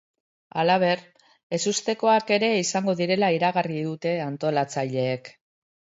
[0.61, 1.03] Halaber,
[1.57, 5.35] ezustekoak ere izango direla iragarri dute antolazatileek.